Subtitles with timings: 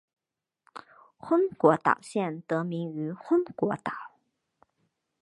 [1.19, 3.93] 昏果岛县得名于昏果岛。